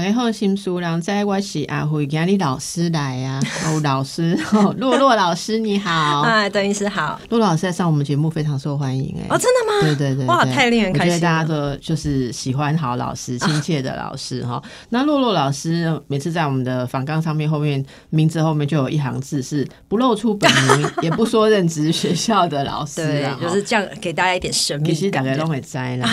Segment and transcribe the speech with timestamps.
[0.00, 7.20] 大家好，心书郎在，我是阿辉，今日老师来呀、 哦，老师，哦洛洛老师你好，哎， 邓医师好。
[7.28, 9.82] 洛洛老师在上我们节目非常受欢迎哎、哦，真的吗？
[9.82, 11.74] 对对对哇，太令人开心我觉得大家了。
[11.74, 14.62] 都就是喜欢好老师、亲切的老师哈。
[14.88, 25.34] 那洛洛老师每次在我们的访纲上面后面名字后面就有一行字是不露出本名，也不说任职学校的老师 对啊，，就是这样给大家一点神秘其实大感。
[25.36, 26.08] 家都会摘啦，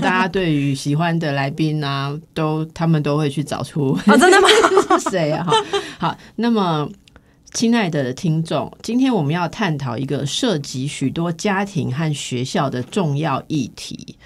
[0.00, 4.48] 大家对于喜欢的来宾啊，都他们都会去找出哦，真的吗？
[4.98, 5.44] 是 谁啊？
[5.44, 5.52] 哈，
[5.98, 6.88] 好，那么。
[7.52, 14.18] 亲爱的听众，今天我们要探讨一个涉及许多家庭和学校的重要议题：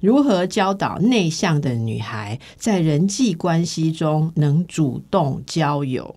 [0.00, 6.14] 如何教导内向的女孩在人际关系中能主动交友。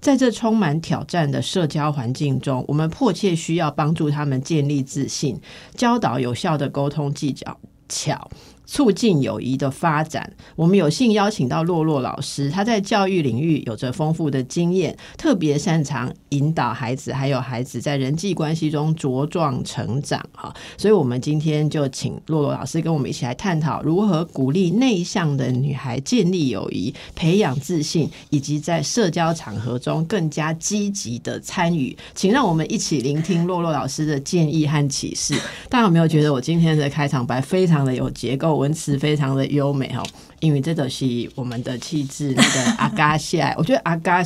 [0.00, 5.40] 在这充满挑战的社交环境中，我们迫切需要帮助他们建立自信，
[5.76, 7.56] 教导有效的沟通技巧。
[7.92, 8.30] 巧
[8.70, 10.32] 促进友谊的发展。
[10.54, 20.52] 我们有幸邀请到洛洛老师，他在教育领域有着丰富的经验，特别擅长引导孩子，还有孩子在人际关系中茁壮成长哈。
[20.76, 31.96] 所以，我们今天就请洛洛老师跟我们一起来探讨如何鼓励内向的女孩建立友谊、培养自信，以及在社交场合中更加积极的参与。
[32.14, 35.34] 请让我们一起聆听洛洛老师的建议和启示。
[35.68, 40.02] 大家有没有觉得我今天的开场白非常的有结构，文词非常的优美哈？
[40.40, 44.22] 因为这都是我们的气质，那个阿嘎下来， 我觉得阿嘎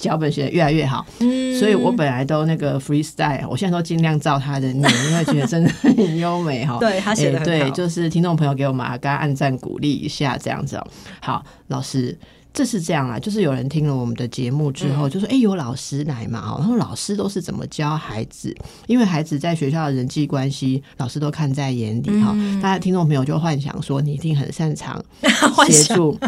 [0.00, 6.78] 脚本写的越来越好，嗯所以我本来都那个 freestyle，我现在都尽量照他的念，因为觉得真的很优美哈。
[6.80, 7.74] 对他写的欸对，很好。
[7.74, 10.86] 就是听众朋友给我们阿嘎按赞鼓励一下，这样子哦。
[11.20, 12.18] 好，老师。
[12.54, 16.40] 这是这样啊，就是有人听了我们的节目之嗯后，就说：“哎、有老师来嘛？
[16.40, 18.54] 哦，然后老师都是怎么教孩子？
[18.86, 25.02] 因为孩子在学校的人际关系，老师都看在眼里哈、大家听众朋友就幻想说，你一定很擅长
[25.66, 26.18] 协助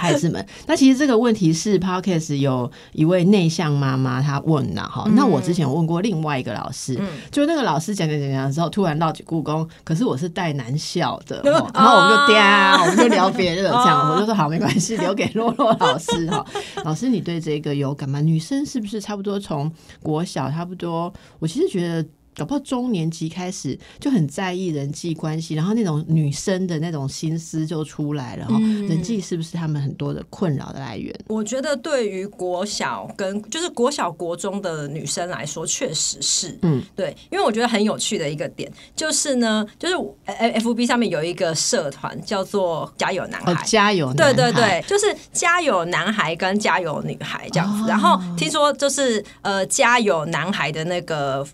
[0.00, 0.44] 孩子们。
[0.66, 6.98] 那其实这个问题是 Podcast 有一位内向妈妈她问了哈，那我之前有问过另外一个老师，
[7.30, 16.44] 就那个老师讲讲讲讲之后，突然绕起故宫，可是我是带男校的， 哈然后我们就嗲，我们就聊别的 这样，我就说好没关系，留给洛洛老师哈。
[16.84, 18.20] 老师，你对这个有感吗？
[18.20, 19.70] 女生是不是差不多从
[20.02, 21.12] 国小差不多？
[21.38, 22.06] 我其实觉得。
[22.36, 28.58] 搞不好中年级开始就很在意人际关系，然后那种女生的那种心思就出来了哈。
[28.88, 31.14] 人际是不是他们很多的困扰的来源？
[31.28, 44.12] 我觉得对于国小跟就是国小国中的女生来说，确实是，嗯，对，因为我觉得很有趣的一个点就是呢，就是 F F B 上面有一个社团叫做“加油男孩”，哦，加油！
[44.14, 47.82] 对对男孩，对，就是加油男孩跟加油女孩这样子。
[47.82, 51.44] 哦然后听说就是呃，加油男孩的那个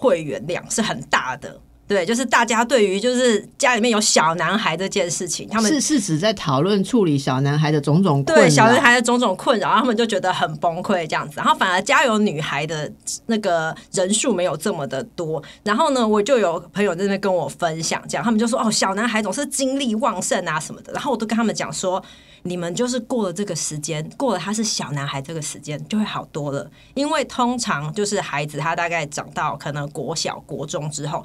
[0.00, 1.60] 会员量是很大的。
[1.90, 8.38] 对，就是大家对于就是家里面有小男孩这件事情，他们是是指在讨论处理小男孩的种种困。
[8.38, 11.34] 对小男孩的种种困扰，他们就觉得很崩溃这样子。
[11.38, 12.88] 然后反而家有女孩的
[13.26, 15.42] 那个人数没有这么的多。
[15.64, 20.92] 然后呢，我就有朋友在那边跟我分享，这样他们就说哦，小男孩总是精力旺盛啊什么的。
[20.92, 22.00] 然后我都跟他们讲说，
[22.44, 26.70] 你们就是过了这个时间，过了他是小男孩这个时间就会好多了。
[26.94, 31.24] 因为通常就是孩子他大概长到可能国小、国中之后。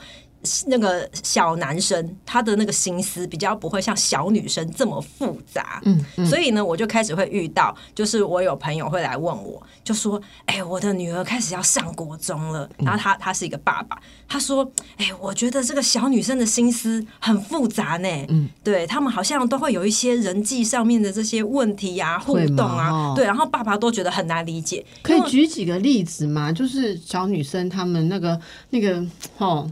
[0.67, 6.25] 那个小男生他的那个心思比较不会像小女生这么复杂，嗯嗯。
[6.25, 13.97] 所以呢，我就开始会遇到，就是我有朋友会来问我，就说：“哎、我的女儿开始要上国中了。”然后他他是一个爸爸，
[14.27, 22.89] 他说：“哎、我觉得这个小女生的心思很复杂呢，嗯，对他们好像都会有一些人际上面的这些问题啊、互动啊。
[22.89, 26.51] 哦，对，然后爸爸都觉得很难理解，可以举几个例子吗？
[26.51, 28.39] 就是小女生她们那个
[28.69, 29.03] 那个
[29.37, 29.69] 哦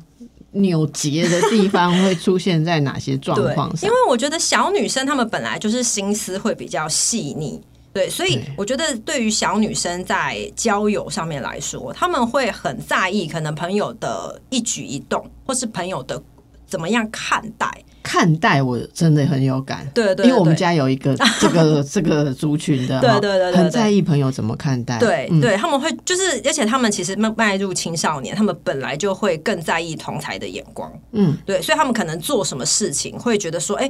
[0.53, 3.94] 扭结的地方会出现在哪些状对况，上因？
[3.94, 7.62] 为我觉得小女生她们本来就是心思会比较细腻。
[7.91, 16.20] 对，所以我觉得对于小女生在交友上面来说，他们会很在意可能朋友的一举一动，或是朋友的
[16.66, 17.70] 怎么样看待。
[18.03, 23.52] 看待我真的很有感，对对因为我们家有一个 这个这个族群的，哈对对对。
[23.52, 25.00] 对很在意朋友怎么看待，嗯。
[25.00, 30.91] 对对，他们会就是，而且他们其实迈迈入青少年，他们本来就会更在意同才的眼光。
[31.14, 33.90] 嗯，对，所以他们可能做什么事情会觉得说，哎、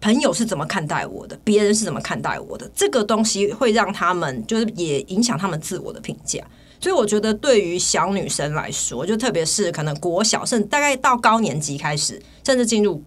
[0.00, 6.40] 朋友是怎么看待我的，别人是怎么看待我的，这个东西会让他们就是也影响他们自我的评价。
[6.78, 13.02] 所以我觉得，对于小女生来说，就特别是可能国小，甚至大概到高年级开始，甚至进入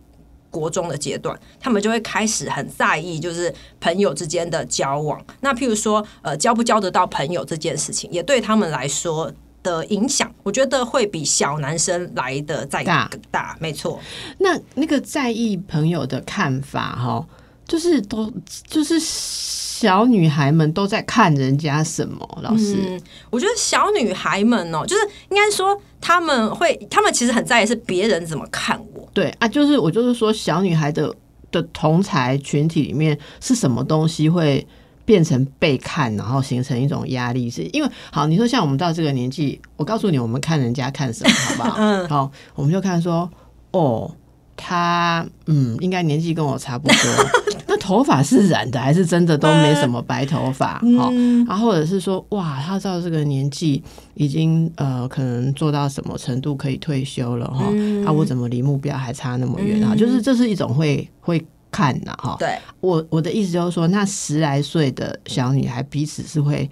[0.50, 5.19] 国中的阶段，他们就会开始很在意，就是朋友之间的交往。
[5.42, 9.31] 那譬如说，呃，交不交得到朋友这件事情，也对他们来说
[9.62, 13.56] 的影响，我觉得会比小男生来的再大更大。
[13.60, 14.00] 没错，
[14.40, 17.25] 那那个在意朋友的看法哈，
[17.68, 18.31] 就是都
[18.68, 22.40] 就是小女孩们都在看人家什么？
[22.42, 28.99] 老师，嗯，我觉得小女孩们哦，就是应该说他们会，他们其实很在意是别人怎么看我。
[29.14, 31.14] 对啊，就是我就是说，小女孩的
[31.52, 34.66] 的同才群体里面是什么东西会
[35.06, 37.50] 变成被看，然后形成一种压力？
[37.50, 41.76] 是因为好，你说像我们到这个年纪，我告诉你，我们看人家看什么，好不好？
[41.80, 43.30] 嗯 好，我们就看说，
[43.72, 44.12] 哦，
[44.56, 46.96] 他嗯，应该年纪跟我差不多，
[47.69, 50.74] 那头发是染的还是真的都没什么白头发？
[50.80, 53.81] 哈、嗯然后或者是说，哇，他到这个年纪
[54.16, 57.66] 已经呃，可能做到什么程度可以退休了哈？
[57.69, 59.95] 嗯啊，我怎么离目标还差那么远啊？
[59.95, 62.36] 就是这是一种会会看呐哈。
[62.39, 66.68] 对，我我的意思就是说，那十来岁的小女孩彼此是会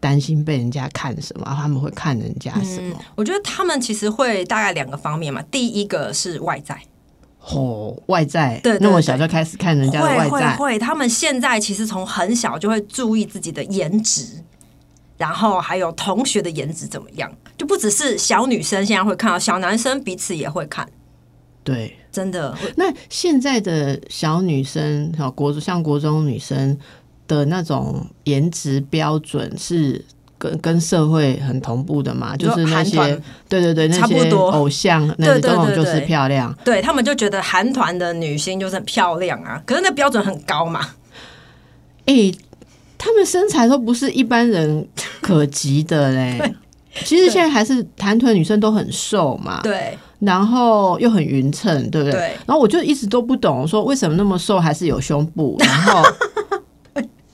[0.00, 2.96] 担心被人家看什么，他们会看人家什么？
[3.14, 5.42] 我觉得他们其实会大概两个方面嘛。
[5.50, 6.80] 第一个是外在，
[7.40, 14.24] 哦，外在，对对那么小就开始看人家外在，会会，他们现在其实从很小就会注意自己的颜值，
[15.16, 20.88] 然后还有同学的颜值怎么样，就不只是小女生现在会看到，小男生彼此也会看，
[21.64, 21.96] 对。
[22.12, 22.52] 真的。
[22.74, 26.76] 那现在的小女生，好国像国中女生
[27.28, 30.04] 的那种颜值标准是
[30.40, 32.34] 跟跟社会很同步的嘛？
[32.36, 32.96] 就是那些
[33.46, 36.52] 对对对，那些偶像那对对种就是漂亮。
[36.64, 40.80] 对他们就觉得韩团的女星就是很漂亮啊，可是那标准很高嘛。
[42.06, 42.32] 哎、
[42.96, 44.88] 他们身材都不是一般人
[45.20, 46.54] 可及的嘞。
[47.04, 52.18] 其实现在还是韩团女生都很瘦嘛，对然后又很匀称，对不对？
[52.18, 56.02] 对然后我就一直都不懂，说为什么那么瘦还是有胸部，然后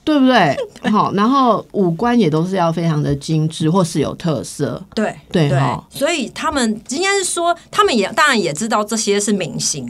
[0.07, 0.55] 对不对？
[0.89, 9.85] 好，然后五官也都是要非常的精致或是有特色，对对对哈，所以他们应该是说，他们也当然也知道这些是明星，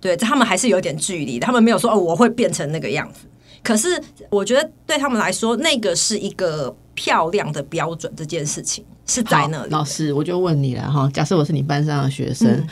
[0.00, 3.20] 对，他们还是有点距离的，他们没有说哦我会变成那个样子。
[3.62, 9.70] 可是我觉得对他们来说，那个是一个漂亮的标准，这件事情是在那里。
[9.70, 12.48] 老师，我就问你了哈，假设我是你班上的学生。
[12.50, 12.66] 嗯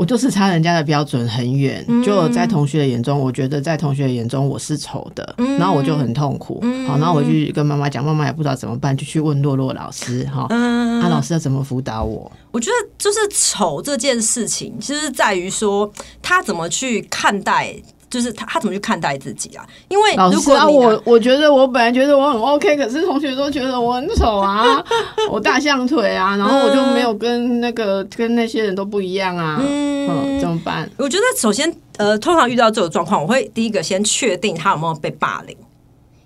[0.00, 6.58] 我就是差人家的标准很远，就在同学的眼中，我觉得在同学的眼中我是丑的，嗯然后我就很痛苦。
[6.88, 12.32] 好，然后我去跟妈妈讲，妈妈也不知道怎么办，就去问洛洛老师哈，嗯啊，老师要怎么辅导我？
[12.50, 15.92] 我觉得就是丑这件事情，其实在于说
[16.22, 17.76] 他怎么去看待，
[18.10, 19.64] 就是他他怎么去看待自己啊。
[19.88, 24.84] 因为如果你我我觉得我本来觉得我很 OK，可是同学都觉得我很丑啊，
[25.30, 30.90] 我大象腿啊，然后我就没有跟那个跟那些人都不一样啊，嗯，怎么办？
[30.98, 35.56] 我觉得首先，呃，通常遇到这种状况，我会第一个先确定他有没有被霸凌，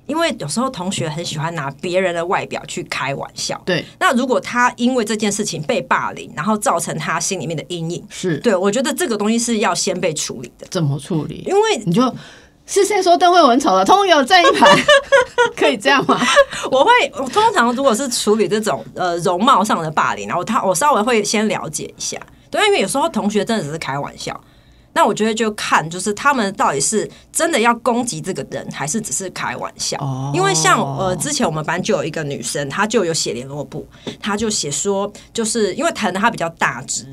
[0.06, 3.60] 因为有时候同学很喜欢拿别人的外表去开玩笑。
[3.64, 11.42] 对，那如果他因为这件事情被霸凌，然后造成他心里面的阴影，是对我觉得这个东西是要先被处理的，怎么处理？
[11.46, 12.02] 因为你就
[12.66, 14.74] 是谁说邓慧文丑了，通通给我站一排，
[15.56, 16.20] 可以这样吗？
[16.70, 22.18] 我会，我通常如果是处理这种呃容貌上的霸凌，然后他我稍微会先了解一下，
[22.50, 24.38] 对，因为有时候同学真的只是开玩笑。
[24.94, 29.98] 那我觉得就看，就是他们到底是真的要攻击这个人，还是只是开玩笑？
[29.98, 33.86] 哦因为像呃，之前我们班就有一个女生，她就有写联络簿，
[34.20, 37.06] 她就写说，就是因为可能她比较大只，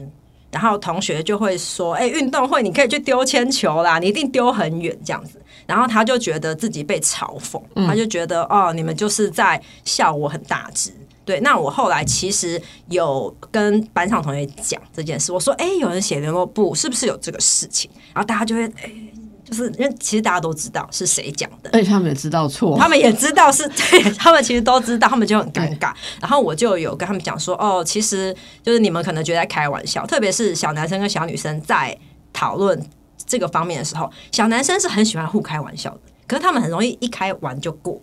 [0.52, 5.42] 然后同学就会说，哎、运动会你可以去丢铅球啦，你一定丢很远这样子。
[5.66, 10.92] 然后她就觉得自己被嘲讽，她就觉得哦，你们就是在笑我很大只。
[11.24, 18.92] 对，那我后来其实有跟班上同学讲这件事，我说：“哎、有人写联络簿，是不是有这个事情？”然后大家就会，哎、
[19.46, 25.94] 就是因为其实大家都知道是谁讲的，而且他们也知道错，他们也知道是 对，他们其实都知道，他们就很尴尬。
[26.20, 31.96] 然后我就有跟他们讲说，哦，其实就是你们可能觉得在开玩笑，特别是小男生跟小女生在
[32.34, 32.84] 讨论
[33.28, 38.01] 这个方面的时候，小男生是很喜欢互开玩笑的，可是他们很容易一开完就过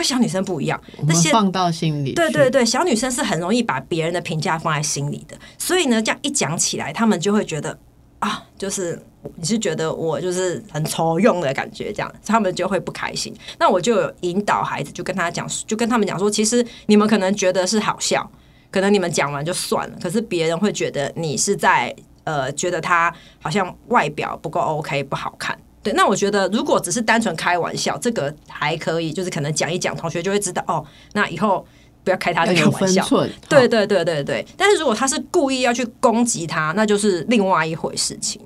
[0.00, 0.02] 了。
[0.02, 2.14] 可小女生不一样，那些放到心里。
[2.14, 7.78] 对对对，小女生是很容易把别人的评价放在心里的，所以呢，这样一讲起来，他们就会觉得
[8.18, 8.98] 啊，就是
[9.36, 13.34] 你是觉得我就是很抽用的感觉，这样他们就会不开心。
[13.58, 18.30] 那我就有引导孩子，就跟他讲，就跟他们讲说，其实你们可能觉得是好笑，
[18.70, 25.58] 可能你们讲完就算了，可是别人会觉得你是在呃，觉得他好像外表不够 OK，不好看。
[25.82, 30.84] 对，那我觉得如果只是单纯开玩笑，这个还可以，就是可能讲一讲，同学就会知道哦，
[31.14, 31.66] 那以后
[32.04, 33.04] 不要开他这个玩笑。
[33.48, 38.40] 对，对对对对，但是如果他是故意要去攻击他，那就是另外一回事情。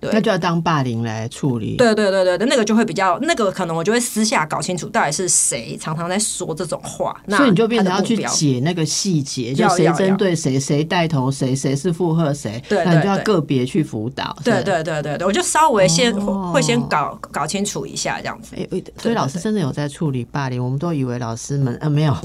[0.00, 1.76] 对那就要当霸凌来处理。
[1.76, 14.36] 对对对对对，那个就会比较，那个可能我就会私下搞清楚到底是谁常常在说这种话，那所以你就变成要去解那个细节，就谁针对谁，谁带头谁，谁是附和谁，对那你就要个别去辅导。
[14.42, 18.56] 对对对对对，我就稍微先、哦会先搞搞清楚一下这样子。
[18.56, 22.16] 哎、诶所以老师对真的有在处理霸凌，我们都以为老师们呃没有，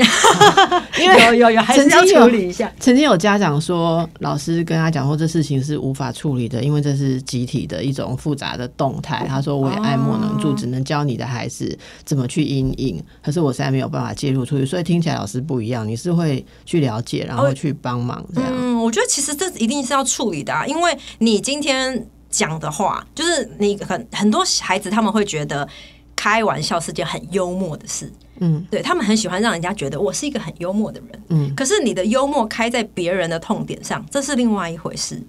[1.00, 2.72] 因为有有有，还是要曾经有处理一下。
[2.80, 9.26] 曾经有家长说，老师跟他讲说这事情是无法处理的，因为这是集体的一种复杂的动态。
[9.28, 14.66] 他说我也爱莫能助，只能教你的孩子怎么去阴影，可是我现在没有办法介入出去。
[14.66, 18.50] 所以听起来老师不一样，你是会去了解，然后去帮忙这样。
[18.54, 25.68] 嗯，我觉得其实这一定是要处理的、啊，因为你今天讲的话，就是你很很多孩子他们会觉得
[26.16, 31.24] 开玩笑是件很幽默的事，嗯对他们很喜欢让人家觉得我是一个很幽默的人。
[31.30, 35.22] 嗯，可是你的幽默开在别人的痛点上，这是另外一回事。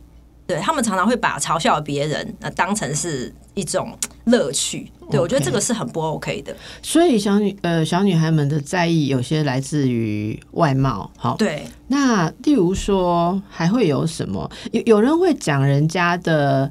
[0.46, 6.54] 对他们常常会把嘲笑别人呃当成是一种乐趣，对我觉得这个是很不 OK 的。
[6.82, 14.50] 所以小女呃小女孩们的在意有些来自于外貌，好，对，那例如说还会有什么？
[14.72, 16.70] 有有人会讲人家的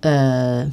[0.00, 0.68] 呃，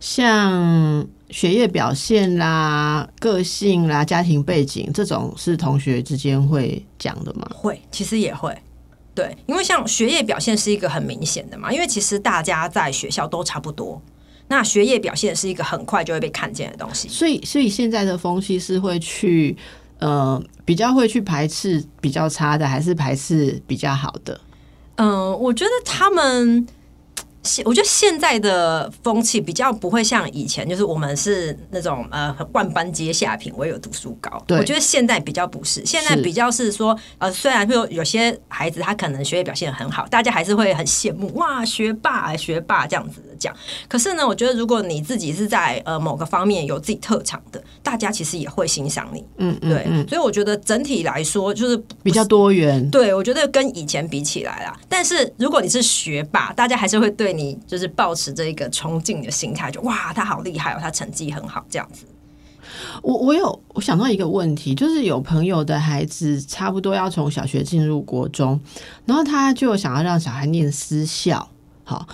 [0.00, 7.46] 像学业表现啦、个性啦、家庭背景这种，是同学之间会讲的吗？
[7.54, 8.56] 会，其实也会。
[9.18, 14.00] 对，因为像学业表现是一个很明显的嘛，因为其实大家在学校都差不多。
[14.46, 17.08] 那学业表现是一个很快就会被看见的东西。
[17.08, 19.56] 所以，所以现在的风气是会去
[19.98, 24.40] 呃比较会去排斥比较差的，还是排斥比较好的？
[24.94, 26.64] 嗯、我觉得他们，
[27.42, 34.42] 现我觉得现在的风气比较不会像以前，就是我们是那种呃万般皆下品，唯有读书高。
[34.46, 43.54] 对我觉得现在比较不是，现在比较是说，呃，虽然说有些孩子他可能学业表现很好，大家还是会很羡慕，哇，学霸啊，学霸这样子的讲。
[43.88, 49.24] 可是呢，我觉得如果你自己是在呃某个方面有自己特长的，大家其实也会欣赏你。
[49.38, 52.88] 嗯嗯对，嗯，所以我觉得整体来说，就是比较多元。
[52.90, 62.04] 对，我觉得跟以前比起来啦，但是如果你是学霸，大家还是会对你就是抱持着一个崇敬的心态，就哇，他好厉害哦，他成绩很好这样子。
[63.02, 68.60] 我我有我想到一个问题，就是有朋友的孩子差不多要从小学进入国中，
[69.06, 71.48] 然后他就想要让小孩念私校，
[71.84, 72.06] 好，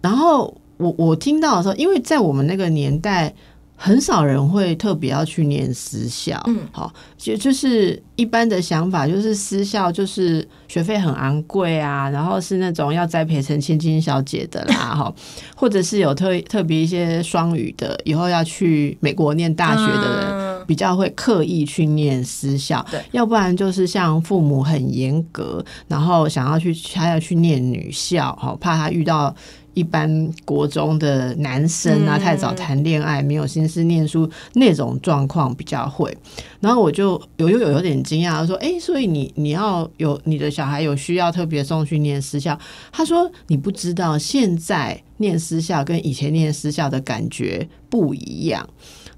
[0.00, 3.34] 然后我我听到的时候，因为在我们那个年代。
[3.80, 6.58] 很少人会特别要去念私校，嗯。
[6.72, 15.14] 好，就就是一般的想法，就是私校就是学费很昂贵啊，然后是那种要栽培成千金小姐的啦， 哈，
[15.54, 20.48] 或者是有特特别一些双语的，以后要去美国念大学的人，嗯。
[20.66, 23.00] 比较会刻意去念私校，对。
[23.12, 29.34] 要不然就是像父母很严格，然后想要去他要去念女校，哈，怕他遇到
[29.78, 36.18] 一般国中的男生啊，嗯太早谈恋爱，没有心思念书那种状况比较会。
[36.58, 42.58] 然后我就有有有有点惊讶，说，哎、所以你你要有你的小孩有需要特别送去念私校？
[42.90, 48.68] 他说你不知道，现在念私校跟以前念私校的感觉不一样。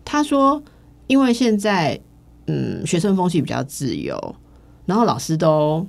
[0.05, 0.63] 他说，
[1.07, 1.99] 因为现在
[2.49, 4.37] 嗯学生风气比较自由，
[4.85, 5.87] 然后老师都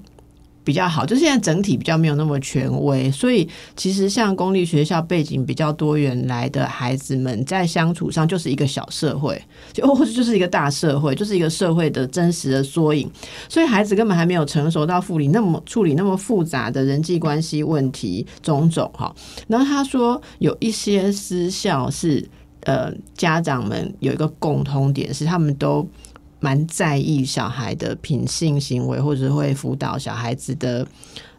[0.63, 9.41] 比较好，就现在整体比较没有那么权威，所以其实像公立学校背景比较多元来的孩子们，在相处上就是一个小社会，
[9.73, 13.09] 就或者就是一个大社会，就是一个社会的真实的缩影。
[13.49, 19.13] 所以孩子根本还没有成熟到处理那么处理那么复杂的人际关系问题种种哈。
[19.47, 22.23] 然后他说有一些私校是
[22.65, 25.87] 呃家长们有一个共通点是他们都。
[26.41, 30.85] 蛮在意小孩的品性行为，或者会辅导小孩子的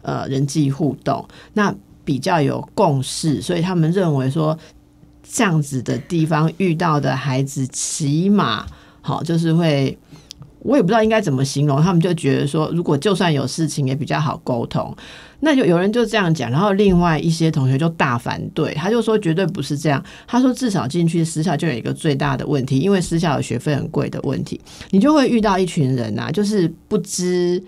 [0.00, 4.58] 呃人际互动，那比较有共识，所以他们认为说
[5.22, 8.66] 这样子的地方遇到的孩子，起码
[9.02, 9.98] 好就是会。
[10.64, 14.96] 我也不知道应该怎么形容，他们就觉得说，如果就算有事情也比较好沟通，
[15.44, 20.02] 那就有人就这样讲，然后另外一些同学就大反对，他就说绝对不是这样。
[20.24, 27.60] 他说至少进去私校就有一个最大的问题，因为私校的学费很贵的问题，你就会遇到一群人啊，就是不知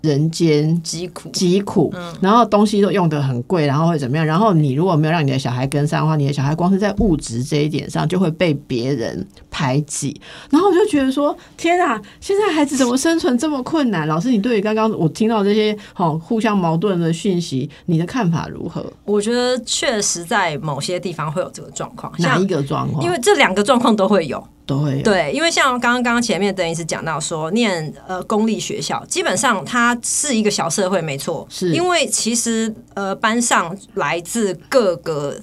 [0.00, 4.24] 人间疾苦，疾苦，然后东西都用的很贵，然后会怎么样？
[4.24, 10.18] 然后你如果没有让你的小孩跟上的话，你的小孩光是在物质这一点上就会被别人排挤。
[10.50, 14.08] 然后我就觉得说，天啊，现在孩子怎么生存这么困难？
[14.08, 18.84] 老师，你对于刚刚我听到这些好互相矛盾的讯息，你的看法如何？
[19.04, 23.04] 我觉得确实在某些地方会有这个状况，像哪一个状况？
[23.04, 24.42] 因为这两个状况都会有。
[24.70, 35.36] 都会有对，因为像刚刚刚刚前面邓医师讲到说，念呃公立学校，基本上它是一个小社会，没错，是因为其实呃班上来自各个。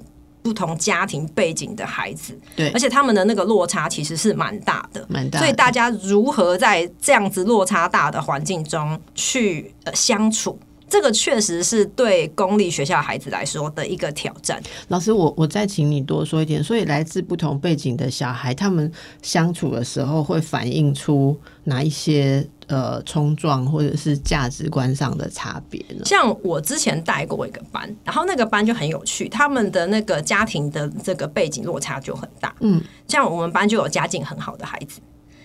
[0.43, 5.05] 不同家庭背景的孩子，对而且他们的那个落差其实是蛮大的。
[5.09, 10.57] 蛮大的，所以大家如何在这样子落差大的环境中去呃相处，
[10.89, 14.61] 这个确实是对公立学校孩子来说的一个挑战。
[14.87, 16.63] 老师，我我再请你多说一点。
[16.63, 18.91] 所以来自不同背景的小孩，他们
[19.21, 26.05] 相处的时候会反映出哪一些呃冲撞或者是价值观上的差别呢？
[26.05, 32.55] 像我之前带过一个班，然后那个班就很有趣，他们的那个家庭的这个背景落差就很大。
[32.61, 34.99] 嗯，像我们班就有家境很好的孩子，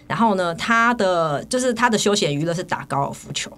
[0.07, 3.51] 然后呢，他的就是他的休闲娱乐是打高尔夫球。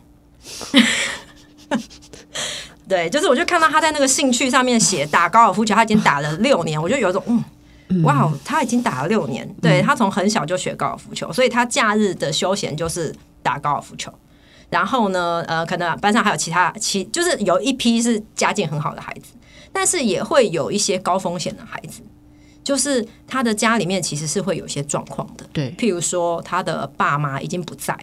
[2.88, 7.22] 对，就是我就看到他在那个兴趣上面写打高尔夫球，他已经打了六年，我就有一种
[7.88, 14.12] 嗯，哇，哦，他已经打了六年，对他从很小就学高尔夫球，所以他假日的休闲就是打高尔夫球。
[14.70, 19.34] 然后呢，呃，可能班上还有其他其，就是有一批是家境很好的孩子，
[19.72, 22.02] 但是也会有一些高风险的孩子，
[22.64, 27.96] 就是他的家里面其实是会有一些状况的，对，譬如说他的爸妈已经不在，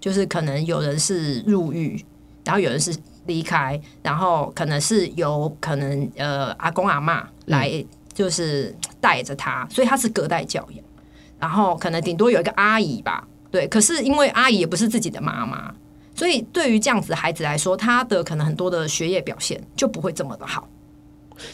[0.00, 2.02] 就是可能有人是入狱，
[2.44, 10.84] 然后有人是离开，然后可能是由可能呃阿公阿妈来就是带着他，所以他是隔代教养，
[11.38, 15.74] 然后可能顶多有一个阿姨吧，对，可是因为阿姨也不是自己的妈妈。
[16.12, 20.68] 所以，对于这样子孩子来说，他的可能很多的学业表现就不会这么的好。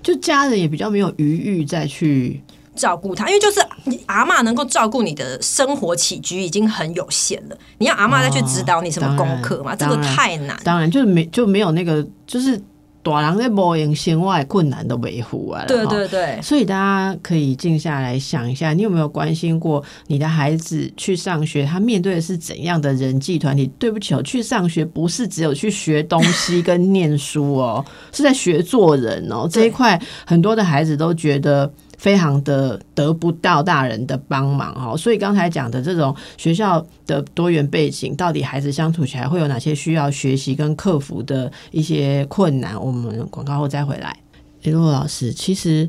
[0.03, 2.43] 就家人也比较没有余裕再去
[2.77, 9.75] 照顾他，因为就是你阿嬷能够照顾你的生活起居已经很有限了，你要阿嬷再去指导你什么功课嘛？
[9.75, 10.57] 这个太难。
[10.63, 12.61] 当然就是没就没有那个就是
[13.03, 15.65] 大人在无用生活的困难都维护啊。
[15.67, 23.67] 对哈对对，所以大家可以静下来想一下，你有没有关心过你的孩子去上学，他面对的是怎样的人际团体？
[23.79, 29.49] 对不起哦，去上学不是只有去学东西跟念书哦，是在学做人哦。
[29.51, 31.73] 这一块很多的孩子都觉得。
[32.07, 42.81] 非常的得不到大人的帮忙哦，所以刚才讲的这种学校的多元背景，到底孩子相处起来会有哪些需要学习跟克服的一些困难？
[42.81, 44.17] 我们广告后再回来。
[44.63, 45.89] 李，洛老师，其实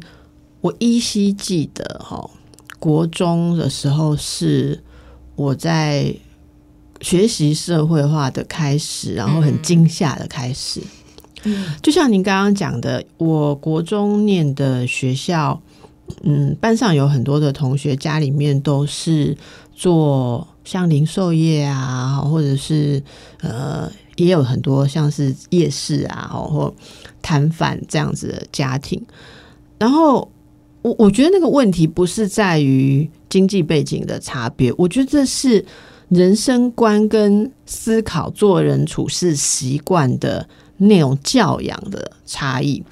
[0.59, 2.27] 我依稀记得哈，
[2.79, 4.83] 国中的时候是
[5.35, 6.11] 我在
[7.01, 10.81] 学习社会化的开始，然后很惊吓的开始。
[11.43, 15.61] 嗯就像您刚刚讲的，我国中念的学校，
[16.23, 19.35] 嗯，班上有很多的同学家里面都是
[19.73, 23.01] 做像零售业啊，或者是
[23.41, 26.73] 呃，也有很多像是夜市啊，或
[27.21, 29.01] 摊贩这样子的家庭。
[29.77, 30.29] 然后
[30.81, 35.63] 我我觉得那个问题不是在于经济背景的差别，我觉得这是
[36.09, 42.83] 人生观跟思考、做人处事习惯的那种教养的差异。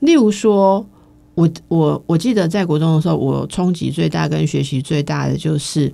[0.00, 0.84] 例如说，
[1.34, 5.92] 我我我记得在国中的时候，我冲击最大跟学习最大的就是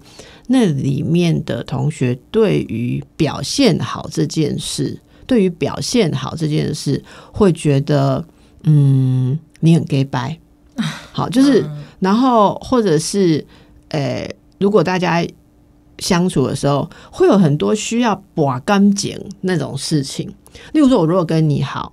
[0.48, 8.24] 那里面的同学对于表现好这件事，对于表现好这件事，会觉得
[8.64, 10.38] 嗯，你很 gay 白。
[11.12, 13.44] 好，就是，然后或者是，
[13.88, 14.29] 呃，
[14.61, 15.27] 如果大家
[15.98, 20.33] 相处的时候，会有很多需要把干净那种事情。
[20.72, 21.92] 例如说，我如果跟你好，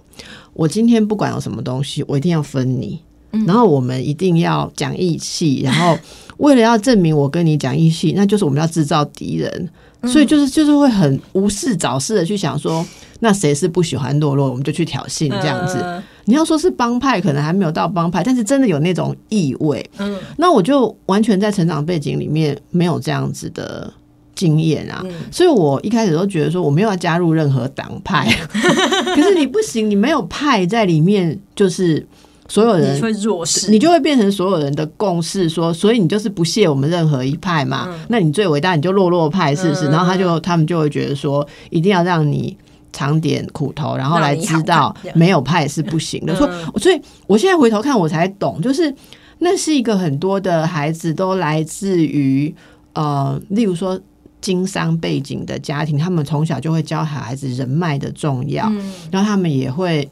[0.54, 3.02] 我今天不管有什么东西，我一定要分你，
[3.46, 5.98] 然后我们一定要讲义气，然后
[6.38, 9.70] 为了要证明我跟你讲义气， 那就是我们要制造敌人，
[10.04, 12.86] 所以就是就是会很无事找事的去想说，
[13.20, 15.80] 那谁是不喜欢懦弱，我们就去挑衅这样子。
[15.84, 16.02] 嗯。
[16.28, 19.88] 你要说是帮派，可能还没有到帮派，但是真的有那种意味。
[20.00, 20.18] 嗯。
[20.38, 23.94] 那我就完全在成长背景里面没有这样子的
[24.34, 25.14] 经验啊，嗯。
[25.32, 28.28] 所以我一开始都觉得说我没有要加入任何党派，
[29.16, 32.06] 可是你不行，你没有派在里面，就是
[32.48, 37.90] 所有人你会弱势，你就会变成所有人的共识说，所以你就是不屑我们任何一派嘛？
[38.10, 39.88] 那你最伟大，你就落落派是不是？
[39.88, 42.56] 嗯然后他就他们就会觉得说，一定要让你
[42.94, 46.34] 尝点苦头，然后来知道没有派是不行的。
[46.34, 48.94] 嗯说，所以我现在回头看，我才懂，就是
[49.40, 52.54] 那是一个很多的孩子都来自于
[52.94, 54.00] 呃，例如说。
[54.42, 60.08] 经商背景的家庭，他们从小就会教孩子人脉的重要，嗯然后他们也会。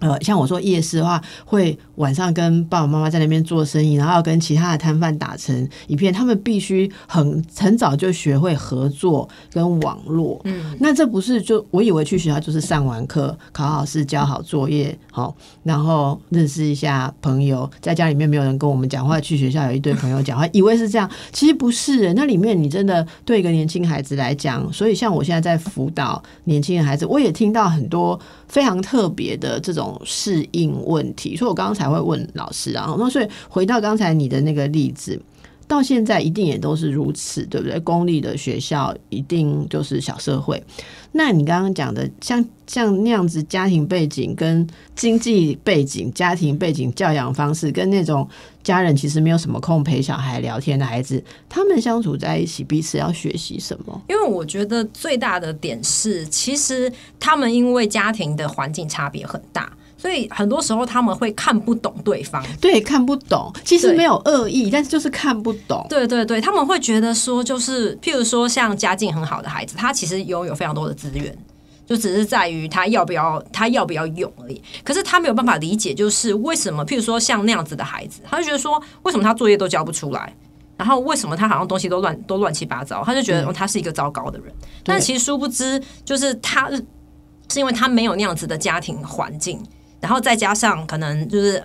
[0.00, 6.12] 呃，像我说夜市的话，会晚上跟爸爸妈妈在那边做生意，然后要跟其他的摊贩打成一片。
[6.12, 10.40] 他们必须很很早就学会合作跟网络。
[10.44, 22.12] 嗯那这不是就我以为去学校就是上完课、考好试、交好作业，好，然后认识一下朋友，在家里面没有人跟我们讲话，去学校有一堆朋友讲话，以为是这样，其实不是。
[22.14, 32.94] 那里面你真的对一个年轻孩子来讲，所以像我现在在辅导年轻的孩子，我也听到很多非常特别的这种种适应问题，所以我刚刚才会问老师啊。
[32.98, 35.20] 那所以回到刚才你的那个例子。
[35.66, 37.78] 到现在一定也都是如此，对不对？
[37.80, 40.64] 公立的学校一定就是小社会。
[41.12, 48.26] 那你刚刚讲的，像像那样子家庭背景、跟经济背景、家庭背景、教养方式，跟那种
[48.62, 54.00] 家人其实没有什么空陪小孩聊天的孩子，他们相处在一起，彼此要学习什么？
[54.08, 59.70] 因为我觉得最大的点是，其实他们因为家庭的环境差别很大。
[59.98, 63.52] 所以很多时候他们会看不懂对方，对，看不懂。
[63.64, 65.84] 其实没有恶意，但是就是看不懂。
[65.90, 71.36] 对对对，他们会觉得说，就是譬如说，像家境很好的孩子，他其实拥有非常多的资源，
[71.84, 74.62] 就只是在于他要不要，他要不要用而已。
[74.84, 80.32] 可是他没有办法理解，就是为什么，譬如说像那样子的孩子，他就觉得说，为什么他作业都交不出来，
[80.76, 84.54] 然后为什么他好像东西都乱都乱七八糟，他就觉得他是一个糟糕的人。
[84.84, 89.60] 但其实殊不知，就是他是因为他没有那样子的家庭环境。
[90.00, 91.62] 然后再加上可能就是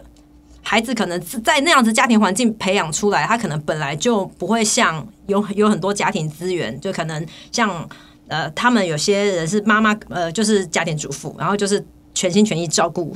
[0.61, 7.87] 孩子可能在那样子家庭环境培养出来，他可能本来就不会像有有很多家庭资源，就可能像
[8.27, 13.15] 呃他们有些人是妈妈呃就是家庭主妇，然后就是全心全意照顾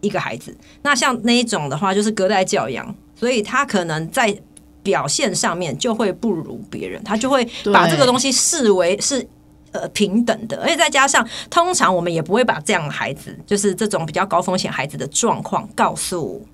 [0.00, 0.56] 一个孩子。
[0.82, 4.36] 那像那一种的话，就是隔代教养，所以他可能在
[4.82, 9.26] 表现上面就会不如别人，他就会把这个东西视为是。
[9.72, 16.44] 呃，平等的，而且再加上，通常我们也不会把这样的孩子，就是这种比较高风险孩子的状况告诉。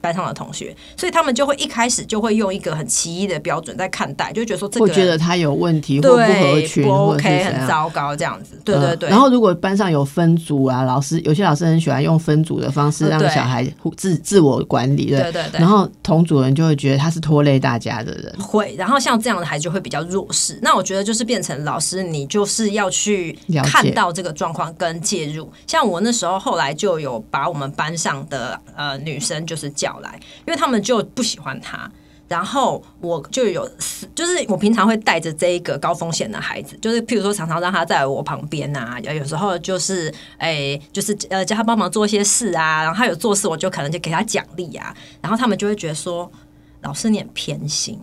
[0.00, 8.60] 班上的同学，所以他们就会一开始就会用一个很奇异的标准在看待，就觉得说这个觉得他有问题，或不合群，不 OK，很糟糕这样子。
[8.64, 9.08] 对对对。
[9.08, 15.60] 然后如果班上有分组啊，老师有些老师很喜欢用分组的方式让小孩自自我管理，对对对。
[15.60, 18.74] 然后同组人就会觉得他是拖累大家的人，会。
[18.78, 20.58] 然后像这样的孩子就会比较弱势。
[20.62, 25.50] 那我觉得就是变成老师，你就是要去看到这个状况跟介入。
[25.66, 30.00] 像我那时候后来就有把我们班上的呃女生就是叫。
[30.00, 31.90] 来，因为他们就不喜欢他，
[32.28, 33.68] 然后我就有，
[34.14, 46.30] 就是我平常会带着这一个高风险的孩子，就是譬如说常常让他在我旁边啊，有时候就是哎，就是呃叫他帮忙做一些事啊，然后他有做事，我就可能就给他奖励啊，然后他们就会觉得说，
[46.82, 48.00] 老师你很偏心。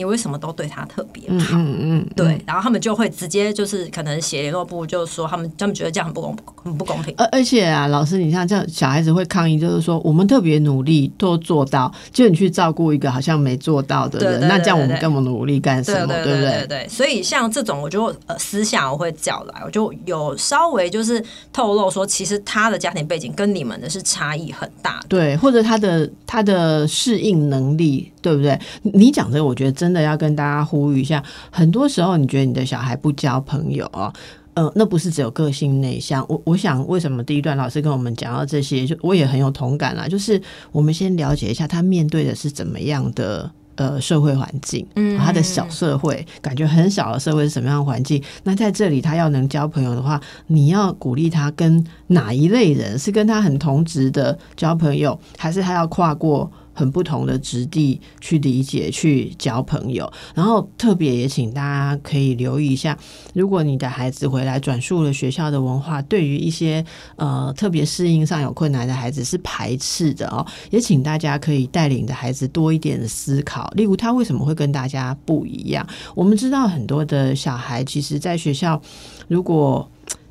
[0.00, 1.58] 你为什么都对他特别好？
[1.58, 6.34] 嗯嗯，对，然后他们就会直接就是可能写联络部，就说他们他们觉得这样很不公
[6.64, 7.14] 很不公平。
[7.18, 16.14] 而而且啊，老师，你像这样小孩子会抗议，就是说我们特别努力都做到，就你去照顾一个好像没做到的人，那这样我们更努力干什么？
[16.24, 16.66] 对不对？
[16.66, 28.58] 对，所以像这种，我就呃私下我会叫来，我就有稍微就是透露说，其实他的家庭背景跟你们的是差异很大，对，或者他的他的适应能力，对不对？
[28.80, 29.89] 你讲这个，我觉得真。
[29.90, 34.12] 真的要跟大家呼吁一下，很多时候你觉得你的小孩不交朋友啊，
[34.54, 36.24] 呃，那不是只有个性内向。
[36.28, 40.06] 我我想，为什么第一段老师跟我们讲到这些，就我也很有同感啦。
[40.06, 48.22] 就是我们先了解一下他面对的是怎么样的呃社会环境，嗯，他的小社会，感觉很小的社会是什么样的环境？
[48.44, 52.96] 那在这里他要能交朋友的话，你要鼓励他跟哪一类人？
[52.96, 56.48] 是跟他很同职的交朋友，还是他要跨过？
[56.72, 62.96] 很不同的质地去理解、去交朋友，然后特别也请大家可以留意一下，
[63.34, 66.84] 如果你的孩子回来转述了学校的文化，对于一些
[67.16, 75.86] 呃特别适应上有困难的孩子是排斥的哦，也请大家可以带领的孩子多一点思考，例如他为什么会跟大家不一样？
[76.14, 78.80] 我们知道很多的小孩其实在学校，
[79.28, 79.90] 如果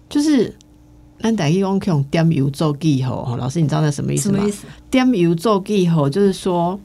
[0.09, 0.55] 就是。
[1.21, 4.43] 咱大家用用点油做记号，老师你知道那什么意思吗？
[4.89, 6.79] 点油做记号就是说，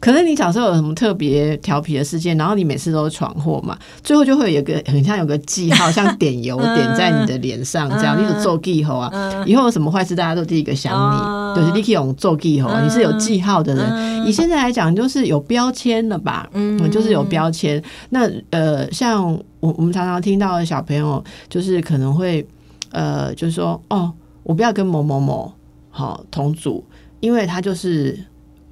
[0.00, 9.44] 可能你小时候有什么特别调皮的事件，然后你每次都闯祸嘛，最后就会有个很像有个记号， 像点油点在你的脸上这样，你就做记号啊。
[9.44, 14.26] 以后有什么坏事，大家都第一个想你，就是你可以用做记号，你是有记号的人。
[14.26, 16.48] 以现在来讲，就是有标签了吧？
[16.54, 17.82] 嗯，就是有标签。
[18.08, 19.22] 那呃，像
[19.60, 22.46] 我我们常常听到的小朋友，就是可能会。
[22.90, 25.52] 呃，就是说，哦，我不要跟某某某
[25.90, 26.84] 好同组，
[27.20, 28.18] 因为他就是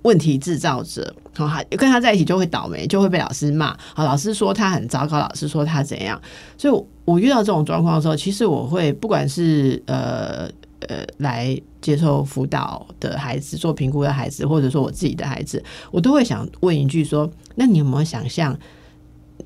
[0.02, 3.76] 问题制造者，好，跟他在一起就会倒霉，就会被老师骂。
[3.94, 6.20] 好，老师说他很糟糕，老师说他怎样，
[6.56, 10.48] 所以我遇到这种状况的时候，其实我会不管是呃
[10.88, 18.58] 呃来接受辅导的孩子，做评估的孩子，或者说我自己的孩子，我都会想问一句说：那你有没有想象？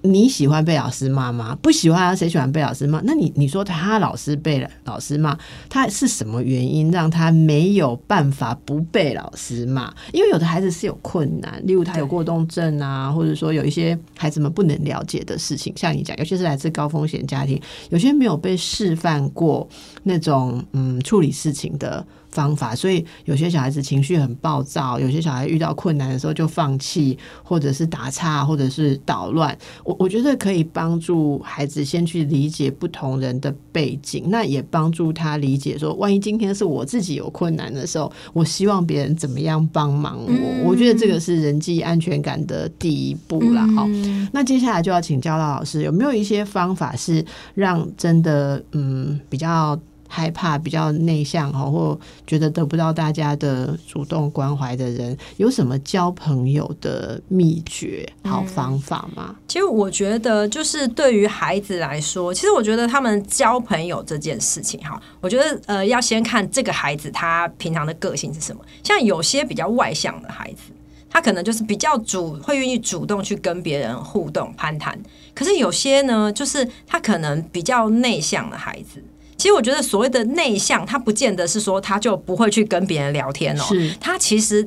[0.03, 1.57] 你喜欢被老师骂吗？
[1.63, 3.01] 不喜欢啊，谁喜欢被老师骂？
[3.05, 5.39] 那你你说他老师被老师骂，
[5.69, 9.93] 他是什么原因让他没有办法不被老师骂？
[10.13, 17.61] 因为有的孩子是有困难，例如他有过动症啊，或者说有一些孩子们不能了解的事情，像你讲，尤其是来自高风险家庭，
[17.91, 19.69] 有些没有被示范过
[20.03, 22.05] 那种嗯处理事情的。
[22.33, 29.57] 方法，所以有些小孩子情绪很暴躁，有些小孩遇到困难的时候就放弃，或者是打岔，或者是捣乱。
[29.85, 40.71] 我我觉得可以帮助孩子先去理解不同人的背景，那也帮助他理解说，万一今天是我自己有困难的时候，我希望别人怎么样帮忙我。
[40.71, 43.67] 我觉得这个是人际安全感的第一步啦。
[43.77, 43.87] 好，
[44.33, 47.23] 那接下来就要请教到老师，有没有一些方法是
[47.55, 49.79] 让真的嗯比较。
[50.15, 59.35] 害怕比较内向哈，或觉得得不到大家的主动关怀的人，有什么交朋友的秘诀、好方法吗？
[59.49, 68.63] 其实我觉得，就是对于孩子来说，其实我觉得他们交朋友这件事情哈，我觉得呃，要先看这个孩子他平常的个性是什么。
[68.85, 70.75] 像有些比较外向的孩子，
[71.09, 74.99] 他可能就是比较主，会愿意主动去跟别人互动、攀谈。
[75.35, 79.03] 可是有些呢，就是他可能比较内向的孩子。
[79.43, 83.65] 其实我觉得所谓的内向，他不见得是说他就不会去跟别人聊天哦。
[83.99, 84.65] 他其实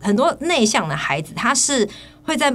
[0.00, 1.86] 很多内向的孩子，他是
[2.22, 2.50] 会在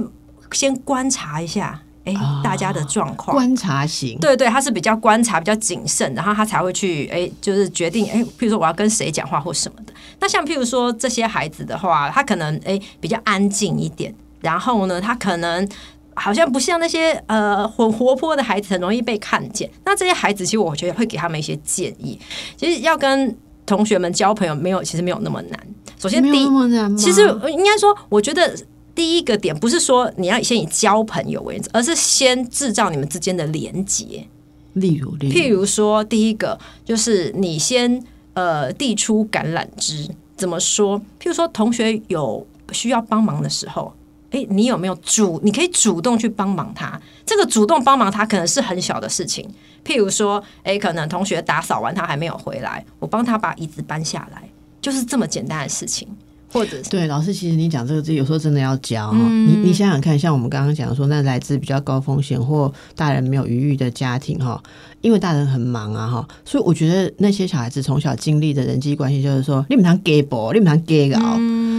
[0.50, 4.18] 先观察一下，哎，大家的状况，观察型。
[4.18, 9.92] 对对，他是比较观察、比较谨慎，然后他才会去，哎，就是决定，哎，譬如说我要跟谁讲话或什么的。
[10.18, 15.68] 那像譬如说这些孩子的话，他可能哎比较安静一点，然后呢，他可能。
[16.14, 19.70] 好像不像那些呃很活泼的孩子，很容易被看见。
[19.84, 22.18] 那这些孩子，其实我觉得会给他们一些建议。
[22.56, 25.60] 其实要跟同学们交朋友，没有其实没有那么难。
[25.98, 26.48] 首先，第一，
[26.96, 28.56] 其实应该说，我觉得
[28.94, 34.26] 第一个点不是说你要先以交朋友为主，而是先制造你们之间的连结。
[34.74, 38.02] 例如，譬如说，第一个就是你先
[38.34, 40.08] 呃递出橄榄枝。
[40.36, 40.98] 怎么说？
[41.20, 43.92] 譬如说，同学有需要帮忙的时候。
[44.30, 45.40] 哎，你有没有主？
[45.42, 47.00] 你可以主动去帮忙他。
[47.26, 49.48] 这个主动帮忙他，可能是很小的事情。
[49.84, 54.48] 譬如说，哎，可能同学打扫完，他还没有回来，我帮他把椅子搬下来，
[54.80, 56.08] 就是这么简单的事情。
[56.52, 59.16] 或者对老师，其实你讲这个字，有时候真的要教哈。
[59.16, 64.60] 你你想想看，像我们刚刚讲说，那来自比较高风险或大人没有余裕的家庭哈，
[65.00, 70.50] 因为大人很忙啊哈，所以我觉得那些小孩子从小经历的人际关系，就是说，你们常 gay 不？
[70.52, 71.38] 你们常 gay 搞？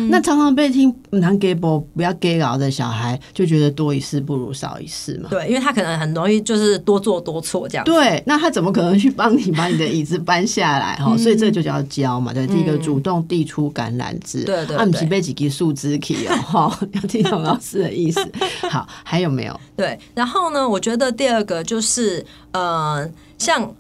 [0.10, 5.30] 那常常被听谈 gay 不不要 gay 搞的小孩，就觉得多一事不如少一事嘛。
[5.30, 7.86] 对，因为他可能很容易就是多做多错这样。
[7.86, 11.16] 对，那他怎么可能去帮你把你的椅子搬下来哈？
[11.16, 14.44] 所以这就叫教嘛，对，第一个主动递出橄榄枝。
[14.44, 18.26] 对对，按起背几根树枝起哦，哈， 要听懂老师的意思。
[18.70, 19.60] 好，还有没有？
[19.76, 20.68] 对，然后呢？
[20.68, 23.74] 我觉得第二个就是呃，像。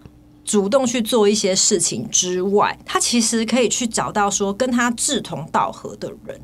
[0.43, 6.41] 主动去做一些事情之外，他其实可以去找到说跟他志同道合的人，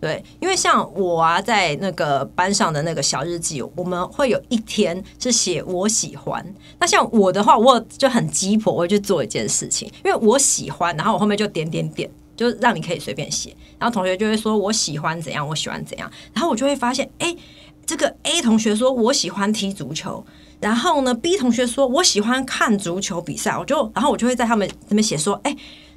[0.00, 6.44] 对，因为像我啊，在那个班上的那个小日记，我们会有一天是写我喜欢。
[6.78, 17.34] 那像我的话，我就很鸡婆，我会去做一件事情，因为我喜欢，然后我后面就点点点，就让你可以随便写，然后同学就会说我喜欢怎样，我喜欢怎样，然后我就会发现，哎，
[17.86, 20.24] 这个 A 同学说我喜欢踢足球。
[20.60, 25.54] 然后呢，B 同学说：“我喜欢看足球比赛。”我就，然后我就会在他们那边写说：“哎。”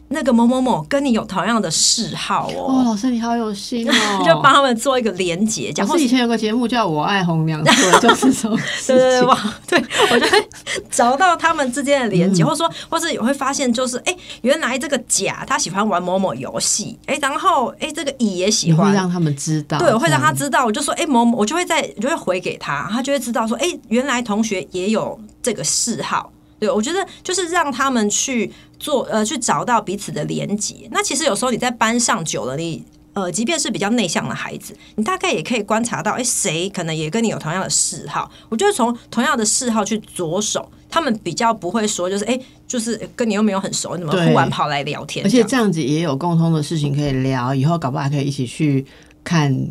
[0.10, 3.94] 那个某某某跟你有同样的嗜好哦，老师你好有心哦，
[4.26, 5.72] 就帮他们做一个连结。
[5.74, 7.64] 讲是以前有个节目叫我爱红娘，
[8.02, 8.50] 就是说，
[8.88, 10.48] 对对对，哇，对我就会
[10.90, 26.32] 找到他们之间的连结，或者说，或是也会发现，就是哎，原来这个甲他喜欢玩某某游戏，哎，然后哎，这个乙也喜欢，让他们知道，对，我会让他知道，我就说，哎，某某，我就会在，就会回给他，他就会知道说，哎，原来同学也有这个嗜好。
[26.60, 30.88] 对，我觉得就是让他们去做，呃，去找到彼此的连接。
[30.92, 38.30] 那其实有时候你在班上久了，你呃，即便是比较内向的孩子，你大概也可以观察到，哎，谁可能也跟你有同样的嗜好。
[38.50, 45.26] 我觉得从同样的嗜好去着手，他们比较不会说，就是哎，就是跟你又没有很熟，你怎么忽然跑来聊天？
[45.26, 48.86] 而且这样子也有共通的事情可以聊，以后搞不好还可以一起去
[49.24, 49.68] 看。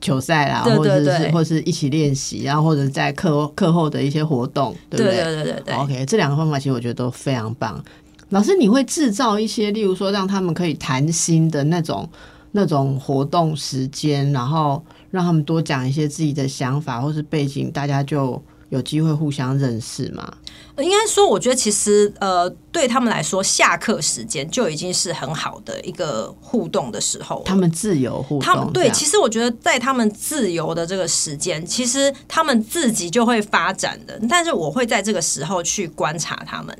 [0.00, 5.16] 球赛啦，或者是或是一起练习，然后或者在课课后的一些活动，对不对？
[5.16, 5.74] 对对对对。
[5.74, 7.84] OK，这两个方法其实我觉得都非常棒。
[8.30, 12.08] 老师，你会制造一些，例如说让他们可以谈心的那种
[12.52, 18.42] 那种活动时间，然后让他们多讲一些自己的想法或是背景，大家就。
[18.70, 20.30] 有机会互相认识嘛？
[20.76, 27.42] 应该说，我觉得其实呃，对他们来说，下课时间就已经是很好的一个互动的时候。
[27.46, 34.20] 他们自由互动，他们对，其实我觉得在他们自由的这个时间，其实他们自己就会发展的。
[34.28, 36.78] 但是我会在这个时候去观察他们。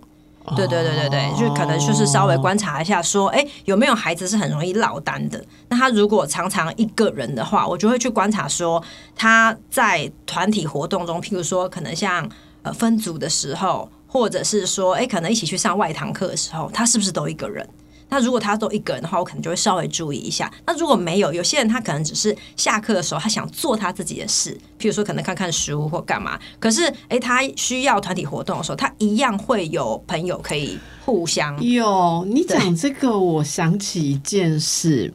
[0.56, 5.42] 对对对对对，就可能就是稍微观察一下，说，哎，有没有孩子是很容易落单的？
[5.68, 8.82] 那他如果常常一个人的话，我就会去观察，说
[9.14, 12.28] 他在团体活动中，譬如说，可能像
[12.62, 17.68] 呃分组的时候，或者是说，哎，可能一起去上外堂课的时候，他是不是都一个人？
[18.08, 20.50] 那如果他都一个人的话，我可能就会稍微注意一下。
[20.66, 26.38] 那如果没有，有些人他可能只是下课的时候他想做他自己的事，譬如说可能看看书或干嘛。
[26.58, 31.62] 可是诶，他需要团体活动的时候，他一样会有朋友可以互相。
[31.62, 35.12] 有你讲这个，我想起一件事，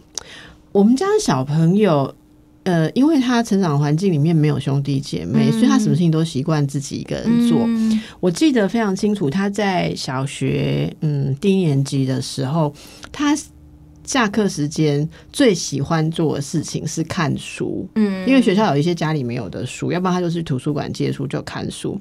[0.71, 2.15] 我们家的小朋友。
[2.63, 7.67] 呃，因为他成长环境里面没有兄弟姐妹，所以他什么事情都习惯自己一个人做。
[8.19, 12.73] 我记得非常清楚，他在小学嗯低年级的时候，
[13.11, 13.37] 他。
[14.13, 21.99] 下课时间最喜欢做的事情是看书，嗯，因为学校有一些家里没有的书，要不然他就去图书馆借书就看书。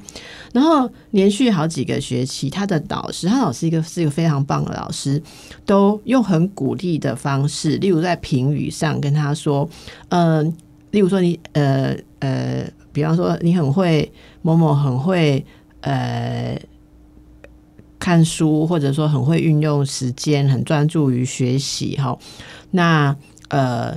[0.53, 5.23] 然后连续好几个学期，他的导师，他老师一个是一个非常棒的老师，
[5.65, 9.67] 都用很鼓励的方式，例如在评语上跟他说，
[10.11, 10.55] 嗯，
[10.91, 15.43] 例如说你呃呃，比方说你很会某某很会
[15.81, 16.61] 呃。
[18.03, 22.19] 看书，或者说很会运用时间，很专注于学习，哈。
[22.73, 23.17] 那
[23.49, 23.97] 呃，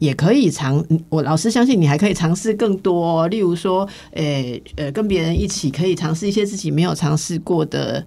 [0.00, 0.84] 也可以尝。
[1.08, 8.04] 我老师相信你还可以尝试更多，例如说，诶呃，跟别人一起可以尝试一些自己没有尝试过的。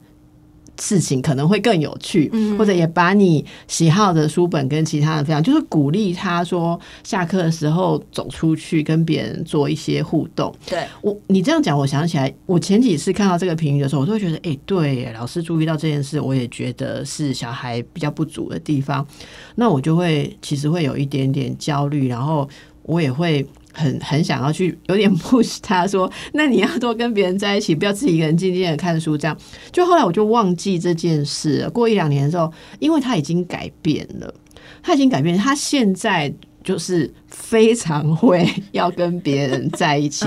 [0.80, 10.54] 事情可能会更有趣，或者也把你喜好的书本跟其他人分享，就是鼓励他说下课的时候走出去跟别人做一些互动。
[10.66, 19.06] 对我，你这样讲，我想起来，我前几次看到这个评语的时候，我都会觉得，哎，对，老师注意到这件事，我也觉得是小孩比较不足的地方，
[19.56, 22.48] 那我就会其实会有一点点焦虑，然后
[22.84, 23.46] 我也会。
[23.78, 29.16] 很很想要去，有点 push 他说，那你要多跟别人在一起，不要自己一个人静静的看书。
[29.18, 29.38] 这样，
[29.72, 31.70] 就后来我就忘记这件事。
[31.70, 34.34] 过一两年的时候，因为他已经改变了，
[34.82, 36.34] 他已经改变，他现在。
[36.67, 40.25] 就是非常会 要跟别人在一起，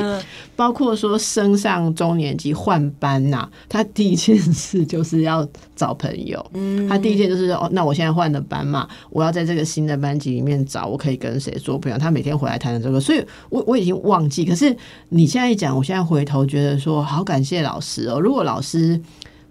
[0.57, 6.43] 包括说升上中年级换班呐，他第一件事就是要找朋友。
[6.55, 11.99] 嗯，他第一件就是哦，那我现在换了班嘛，我要在这个新的班级里面找我可以跟谁做朋友。
[11.99, 14.47] 他每天回来谈的这个，所以我我已经忘记。
[14.47, 14.75] 可是
[15.11, 18.19] 你现在一讲，我现在回头觉得说，好感谢老师哦。
[18.19, 18.99] 如果老师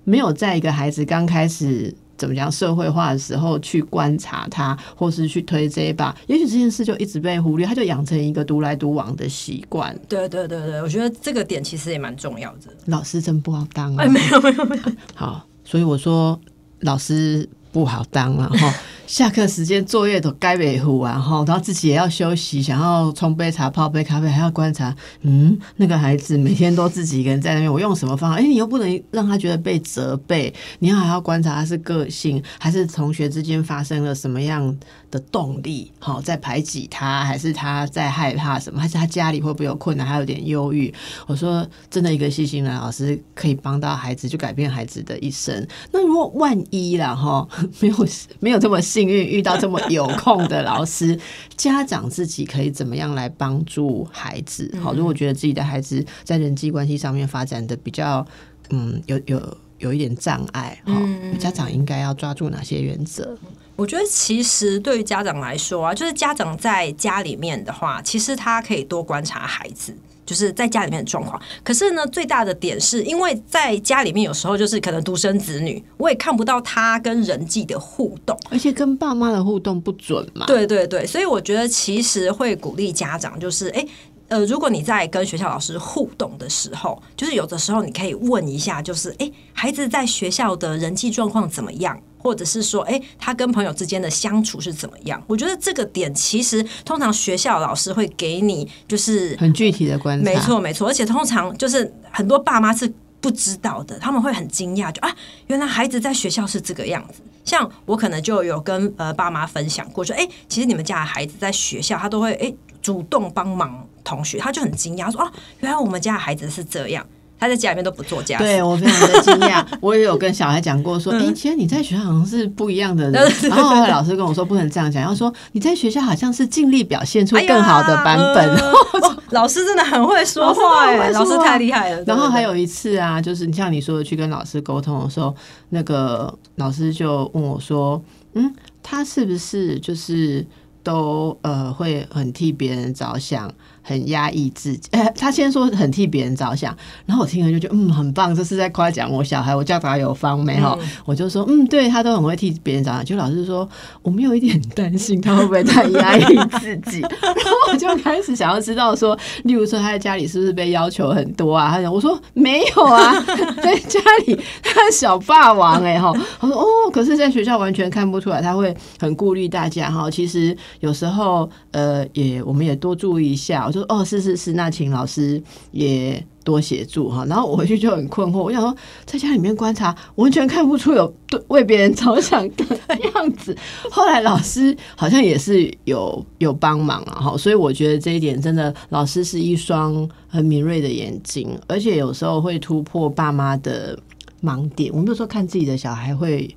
[0.05, 1.93] 没有在一个孩子刚开始。
[2.19, 2.51] 怎么讲？
[2.51, 9.97] 社会化的时候去观察他，或是去推这一把，也许这件事就一直被忽略，他就养成一个独来独往的习惯。
[10.09, 12.67] 对对对对，我觉得这个点其实也蛮重要的。
[12.85, 14.03] 老师真不好当啊！
[14.03, 14.83] 哎，没有没有没有。
[15.15, 16.37] 好，所以我说
[16.81, 18.73] 老师不好当了哈。
[19.09, 24.95] 下课时间作业都该维护完哈，然后自己也要休息，想要冲杯茶、泡杯咖啡，还要观察。
[25.21, 28.37] 嗯，那个孩子每天都自己一个人在那边，我用什么方法？
[28.37, 34.77] 哎，你又不能让他觉得被责备，你要还要观察他是个性，还是同学之间发生了什么样
[35.09, 35.91] 的动力？
[35.97, 38.79] 好，在排挤他，还是他在害怕什么？
[38.79, 40.05] 还是他家里会不会有困难？
[40.05, 40.93] 还有点忧郁？
[41.25, 45.67] 我说，真的一个细心的老师可以帮到孩子，就改变孩子的一生。
[45.91, 47.47] 那如果万一了哈，
[47.79, 48.07] 没有
[48.39, 48.98] 没有这么细。
[48.99, 51.17] 幸运遇到这么有空的老师，
[51.55, 54.69] 家长自己可以怎么样来帮助孩子？
[54.83, 58.25] 好，如果觉得自己的孩子在人际关系上面发展的比较，
[58.71, 60.93] 嗯，有有有一点障碍，哈，
[61.39, 63.37] 家长应该要抓住哪些原则？
[63.77, 69.95] 我觉得其实对于家长来说啊，就是家长在家里面的话，其实他可以多观察孩子。
[70.29, 80.45] 就是在家里面的状况，可是呢，最大的点是因为在家里面有时候就是可能独生子女，我也看不到他跟人际的互动，而且跟爸妈的互动不准嘛。
[80.45, 83.83] 对对对，所以我觉得其实会鼓励家长，就是哎，
[84.27, 91.99] 呃，如果你在跟学校老师互动的时候，就是有的时候你可以问一下，就是哎，孩子在学校的人际状况怎么样？
[92.19, 95.19] 或者是说，哎，他跟朋友之间的相处是怎么样？
[95.25, 100.87] 我觉得这个点其实通常学校老师会给你就是很具体的观察，没错没错。
[100.87, 105.15] 而且通常就是很多爸妈是不知道的，他们会很惊讶，就啊，
[105.47, 107.21] 原来孩子在学校是这个样子。
[107.45, 117.05] 像我可能就有跟呃爸妈分享过，说，哎，其实你们家的孩子在学校他都会哎主动帮忙同学，他就很惊讶说，啊，原来我们家的孩子是这样。
[117.39, 119.65] 他在家里面都不做家，对我非常的惊讶。
[119.79, 123.31] 我也有跟小孩讲过，说，哎，其实你在学校好像是不一样的 人。
[123.43, 128.59] 然后老师跟我说，不能这样讲，要说你在学校好像是尽力表现出更好的版本。
[129.31, 132.03] 老师真的很会说话，哎，老师太厉害了。
[132.03, 135.33] 然后还有一次啊，就是你像你说的去跟老师沟通的时候，
[135.69, 140.45] 那个老师就问我说，嗯，他是不是就是
[140.81, 143.49] 都呃会很替别人着想？
[143.89, 144.87] 很压抑自己。
[144.91, 146.75] 哎、 他先说很替别人着想，
[147.07, 150.77] 然后我听了就觉得嗯很棒，这是在夸奖我小孩，我教导有方没哈。
[151.05, 153.03] 我就说嗯，对他都很会替别人着想。
[153.03, 153.67] 就老师说
[154.03, 156.23] 我们有一点担心他会不会太压抑
[156.59, 161.71] 自己， 然后我就开始想要知道说，例如说他在家里是不是被要求很多啊？
[161.71, 163.19] 他讲我说没有啊，
[163.63, 166.13] 在家里他是小霸王哎、哈。
[166.39, 170.09] 他说哦，可是在学校完全看不出来，他会很顾虑大家哈。
[170.11, 173.65] 其实有时候呃也我们也多注意一下。
[173.65, 176.25] 我哦是是是，那请老师也。
[176.41, 178.39] 多协助哈，然后我回去就很困惑。
[178.39, 178.75] 我想说，
[179.05, 182.65] 在家里面观察，完全看不出有对为别人着想的
[183.13, 183.55] 样子。
[183.91, 193.99] 后来老师好像也是有有帮忙啊，哈，所以我觉得这一点真的，老师是一双很敏锐的眼睛，而且有时候会突破爸妈的
[194.41, 194.91] 盲点。
[194.91, 196.49] 我们有时候看自己的小孩会。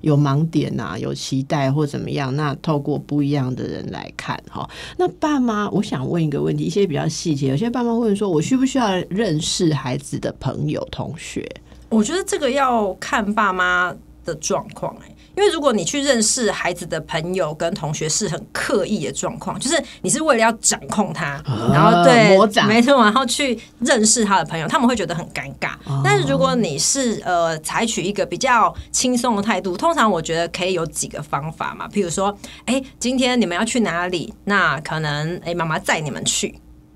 [0.00, 2.34] 有盲点呐、有期待或怎么样？
[2.34, 4.68] 那透过不一样的人来看哈。
[4.96, 7.48] 那爸妈，我想问一个问题，一些比较细节。
[7.48, 11.48] 有些爸妈问说，我需不需要认识孩子的朋友、同学？
[11.88, 13.94] 我觉得这个要看爸妈
[14.24, 15.14] 的状况哎。
[15.40, 22.36] 因为如果你去认识孩子的朋友跟同学是很刻意的状况，就是你是为了要掌控他，啊、然后对，
[22.66, 25.70] 没错，然后去认识他的朋友，他们会觉得很尴尬。
[25.86, 32.36] 哦、但是如果你是呃采取一个比较轻松的态度，通常我觉得可以有几个方法嘛，譬如说，
[32.66, 34.34] 哎，今天你们要去哪里？
[34.44, 36.54] 那可能哎妈妈载你们去。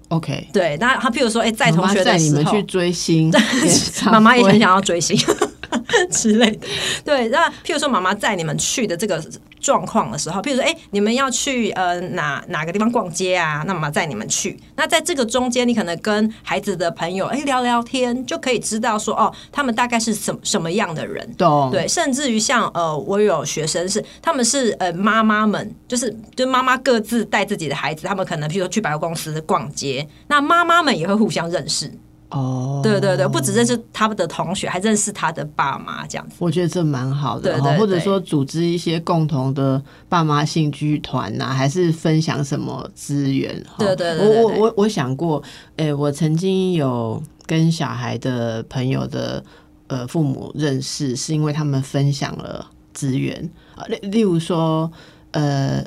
[0.08, 3.32] OK，对，那他譬如说，哎，载同学的时候，你们去追星，
[4.12, 5.18] 妈妈也很想要追星。
[6.10, 6.66] 之类的，
[7.04, 9.22] 对，那譬如说妈妈载你们去的这个
[9.60, 13.64] 状况的时候，譬如说，哎、你们要去呃哪哪个地方逛街啊？
[13.66, 14.58] 那妈妈载你们去。
[14.76, 21.26] 那在这个中间，你可能跟孩子的朋友哎、聊聊天，就可以知道说哦，他们大概是什什么样的人。
[21.36, 31.90] 懂对，甚至于像呃，我有学生是他们是呃妈妈们，就是就妈妈各自带自己的孩子，他们可能譬如说去百货公司逛街，那妈妈们也会互相认识。
[32.30, 36.34] 哦，对对对，不只认识他们的同学，还认识他的爸妈，这样子。
[36.38, 43.62] 我觉得这蛮好的，对对对或者说组织一些共同的爸妈兴趣团呐、还是分享什么资源？
[43.78, 45.40] 对对对我我我我想过，
[45.76, 49.44] 诶、我曾经有跟小孩的朋友的
[49.86, 54.90] 呃父母认识，是因为他们分享了资源啊，例例如说
[55.30, 55.84] 呃。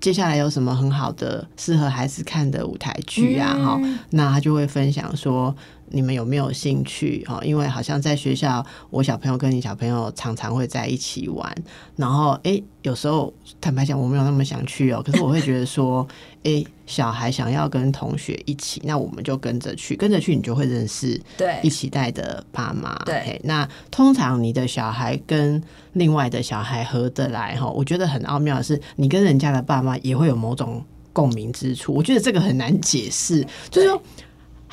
[0.00, 3.56] 接下来有什么很好的适合孩子看的舞台剧啊？
[3.56, 3.80] 哈、
[4.10, 5.54] 那他就会分享说
[5.90, 7.24] 你们有没有兴趣？
[7.28, 11.54] 哦，因为好像在学校，我小朋友跟你小朋友常常会在一起玩，
[11.96, 16.06] 然后诶，有时候坦白讲，我没有那么想去哦，可是我会觉得说，
[16.42, 22.94] 诶，小孩想要跟同学一起，那我们就跟着去，跟着去，你就会认识对一起带的爸妈。
[23.04, 25.62] 对嘿那通常你的小孩跟
[25.92, 31.92] 另外的小孩合得来哈，我觉得很奥妙的是，你跟人家的爸妈也会有某种共鸣之处。
[31.94, 34.02] 我觉得这个很难解释，就是说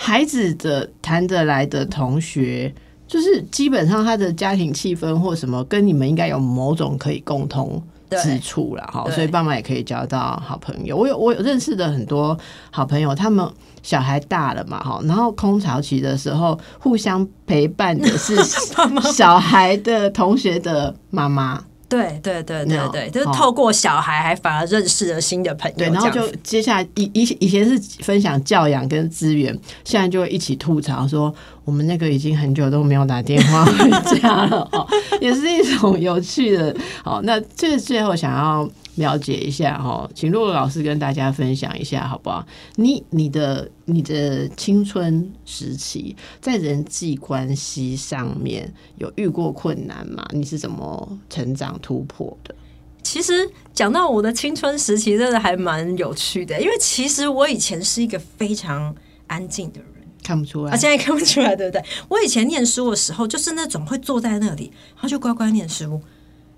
[0.04, 2.74] 孩子的谈得来的同学。
[3.08, 7.84] 就是基本上他的家庭气氛或什么，跟你们应该有某种可以共同
[8.24, 10.96] 之处了哈，所以爸妈也可以交到好朋友。
[10.96, 12.40] 我有我有认识的很多
[12.70, 13.46] 好朋友，他们
[13.84, 18.34] 小孩大了嘛哈，然后空巢期的时候，互相陪伴的是
[19.12, 21.62] 小孩的同学的妈妈。
[21.92, 25.78] 对对对对对，哦就是透过小孩，还反而认识了新的朋友。
[25.78, 31.34] 对，然后就接下来以以以前是分享教养跟资源，现在就一起吐槽说，
[31.66, 34.88] 我们那个已经很久都没有打电话回家了哦，
[35.20, 36.74] 也是一种有趣的。
[37.04, 42.46] 好，那这最后想要了解一下哈，请洛洛老师跟大家分享一下好不好？
[42.76, 50.28] 你你的你的青春时期在人际关系上面有遇过困难吗？
[50.32, 52.54] 你是怎么成长突破的？
[53.02, 58.96] 其实讲到我的青春时期，真的还蛮有趣的，因为其实我以前是一个非常
[59.28, 59.88] 安静的人。
[60.24, 61.84] 看不出来啊，现在看不出来，对不对？
[62.08, 66.00] 我以前念书的时候，就是那种会坐在那里，然后就乖乖念书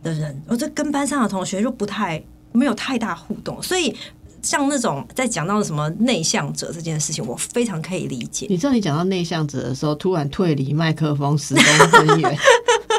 [0.04, 0.40] 的人。
[0.48, 3.96] 我就跟班上的同学就不太没有太大互动，所以
[4.42, 8.46] 像那种在讲到什么内向者这件事情，我非常可以理解。
[8.50, 12.38] 你知道你讲到内向者的时候，突然退离麦克风十公分远，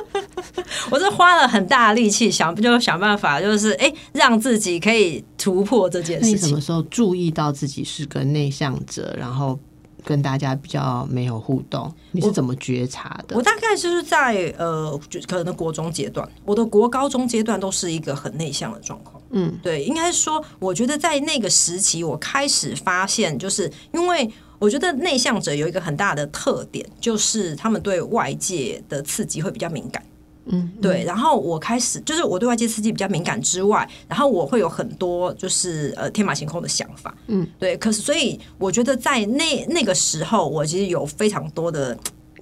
[0.91, 6.61] 我是花了很大的力气想，就想办法，就是哎、让自己可以突破这件事情你什么。
[6.61, 9.59] 时候注意到自己是个内向者，然后
[10.05, 11.93] 跟大家比较没有互动？
[12.13, 13.43] 你是怎么觉察的我？
[13.43, 19.21] 大概就是在呃，就可能国中阶段，我的国高中阶段都是一个很内向的状况。
[19.31, 24.31] 嗯，对，应该说，我觉得在那个时期，我开始发现，就是因为
[24.61, 30.01] 我觉得内向者有一个很大的特点，就是他们对外界的刺激会比较敏感。
[30.47, 37.75] 嗯，对，然后我开始就是我对外界刺激比较敏感之外，然后我会有很多就是呃天马行空的想法，嗯，对。
[37.79, 41.97] 可是所以我觉得在那那个时候，我其实有非常多的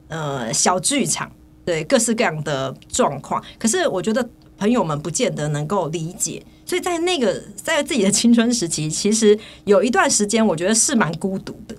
[0.08, 1.30] 呃小剧场，
[1.64, 3.40] 对各式各样的状况。
[3.56, 4.28] 可是我觉得
[4.58, 11.76] 朋友们不见得能够理解，所以在那个在自己的青春时期，其实有一段时间，我觉得是蛮孤独的。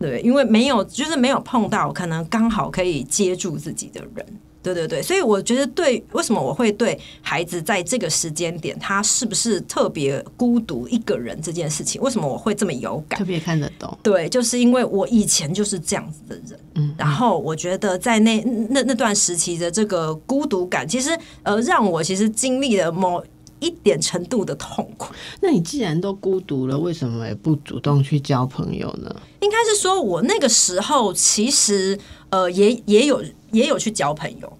[0.00, 4.26] 对，因为没有，就是没有碰到可能刚好可以接住自己的人。
[4.64, 13.24] 对对对，所以我觉得对，为什么我会对孩子在这个时间点，他是不是特别孤独一个人这件事情，为什么我会这么有感特？
[13.26, 13.96] 别看得懂。
[14.02, 18.40] 对，就是因为我以前就是这样子的人，嗯，然后我觉得在那
[18.70, 21.10] 那那段时期的这个孤独感，其实
[21.42, 23.22] 呃，让我其实经历了某
[23.60, 25.12] 一点程度的痛苦。
[25.40, 29.14] 那你既然都孤独了，为什么也不主动去交朋友呢？
[29.40, 31.98] 应该是说，我那个时候其实
[32.30, 33.22] 呃也也有
[33.54, 34.58] 也有去交朋友，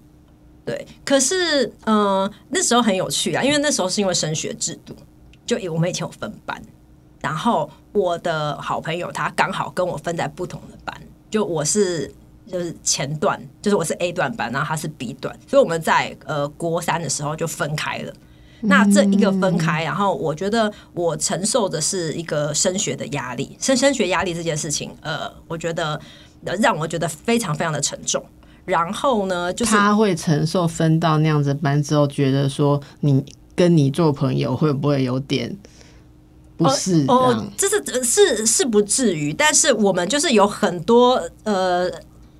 [0.65, 4.95] 对，可是呃那时候很有趣啊，因为那时候是因为升学制度，
[5.45, 6.59] 就我们以前有分班，
[7.21, 10.95] 然后我的好朋友他刚好跟我分在不同的班，
[11.29, 12.11] 就我是
[12.47, 18.13] 就是前段，就是我是 A 段班，然后他是 B 段，所以我们在呃国三的时候就分开了。
[18.61, 25.99] 那这一个分开，然后我觉得我承受的是一个升学的压力，升升学压力这件事情，呃，我觉得
[26.45, 28.25] 呃让我觉得非常非常的沉重。
[28.65, 33.23] 然后呢，就是他会承受分到那样子班之后，觉得说你
[33.55, 35.55] 跟你做朋友会不会有点
[36.57, 41.89] 不是这哦样？，这是呃是是不至于，但是我们就是有很多呃，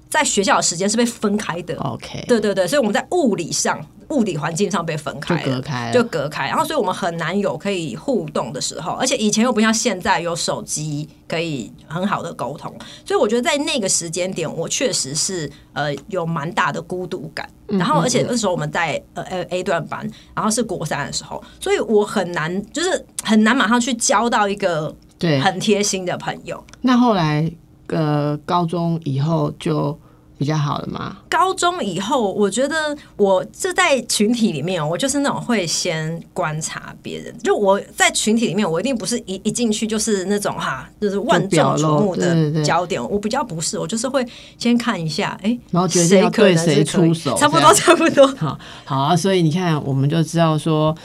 [0.09, 1.75] 在学校的时间是被分开的。
[1.75, 6.47] OK，对对对，所以我们在物理上、物理环境上被分开了，就隔开就隔开。
[6.47, 12.73] 然后，所以我们很难有可以互动的时候，而且以前又不像现在有手机可以很好的沟通，
[13.05, 17.47] 所以我觉得在那个时间点，我确实是呃有蛮大的孤独感。
[17.67, 25.39] 嗯然后，而且那时候我们在呃呃 A 段班，然后是国三的时候，所以我很难，就是很难马上去交到一个对。
[25.39, 26.63] 很贴心的朋友。
[26.81, 27.51] 那后来
[27.87, 29.97] 呃，高中以后就
[30.37, 31.17] 比较好了吗？
[31.29, 37.33] 高中以后，我觉得我这在群体里面，我就是那种会先观察别人。
[37.39, 43.01] 就我在群体里面，我一定不是一一进去就是那种哈，就是万众瞩目对对对的焦点。
[43.09, 44.25] 我比较不是，我就是会
[44.57, 48.27] 先看一下，哎、然后决定谁要对谁出手差不多，差不多。
[48.35, 50.95] 好好啊，所以你看，我们就知道说，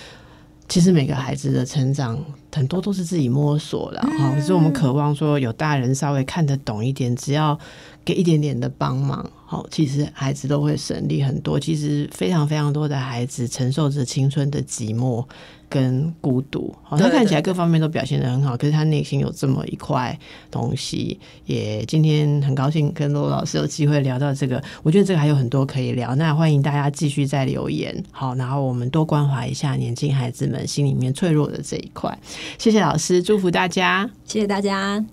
[0.68, 2.18] 其实每个孩子的成长
[2.53, 4.33] 很多都是自己摸索的哈。
[4.35, 7.59] 可是我们渴望说，有大人稍微看得懂一点，只要
[8.05, 11.61] 给一点点的帮忙，好，其实孩子都会省力很多。
[11.61, 15.24] 其实非常非常多的孩子承受着青春的寂寞
[15.68, 20.18] 跟孤独，好，他看起来各方面都表现的很好，可是他内心有这么一块
[20.51, 21.20] 东西。
[21.44, 26.14] 也今天很高兴跟罗老师有机会聊到这个，我觉得这个还有很多可以聊。
[26.16, 32.18] 那欢迎大家继续再留言，好，然后我们多关怀一下年轻孩子们心里面脆弱的这一块。
[32.59, 34.11] 谢谢老师，祝福大家。
[34.24, 35.05] 谢谢大家。